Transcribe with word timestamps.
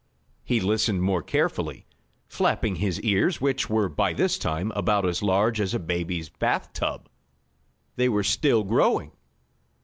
He 0.43 0.59
listened 0.59 1.03
more 1.03 1.21
carefully, 1.21 1.85
flapping 2.27 2.77
his 2.77 2.99
ears 3.01 3.39
which 3.39 3.69
were, 3.69 3.87
by 3.87 4.13
this 4.13 4.39
time, 4.39 4.71
about 4.75 5.05
as 5.05 5.21
large 5.21 5.61
as 5.61 5.75
a 5.75 5.79
baby's 5.79 6.27
bath 6.27 6.73
tub. 6.73 7.07
They 7.97 8.09
were 8.09 8.23
still 8.23 8.63
growing. 8.63 9.11